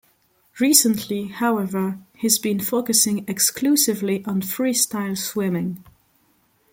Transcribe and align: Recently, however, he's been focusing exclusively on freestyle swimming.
Recently, 0.59 1.27
however, 1.27 1.99
he's 2.15 2.39
been 2.39 2.59
focusing 2.59 3.23
exclusively 3.27 4.25
on 4.25 4.41
freestyle 4.41 5.15
swimming. 5.15 5.83